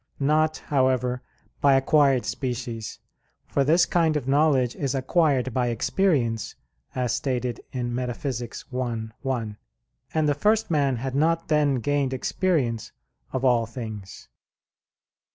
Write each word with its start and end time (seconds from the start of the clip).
Not, 0.19 0.57
however, 0.57 1.21
by 1.61 1.73
acquired 1.75 2.25
species; 2.25 2.97
for 3.45 3.63
this 3.63 3.85
kind 3.85 4.17
of 4.17 4.27
knowledge 4.27 4.75
is 4.75 4.95
acquired 4.95 5.53
by 5.53 5.67
experience, 5.67 6.55
as 6.95 7.13
stated 7.13 7.61
in 7.71 7.93
Metaph. 7.93 8.41
i, 8.73 9.15
1; 9.29 9.57
and 10.15 10.27
the 10.27 10.33
first 10.33 10.71
man 10.71 10.95
had 10.95 11.13
not 11.13 11.49
then 11.49 11.75
gained 11.75 12.13
experience 12.13 12.91
of 13.31 13.45
all 13.45 13.67
things. 13.67 14.27